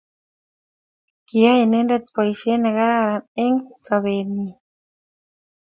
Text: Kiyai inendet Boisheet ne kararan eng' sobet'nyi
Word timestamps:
Kiyai 1.27 1.61
inendet 1.65 2.03
Boisheet 2.13 2.59
ne 2.61 2.69
kararan 2.77 3.23
eng' 3.43 3.67
sobet'nyi 3.83 4.51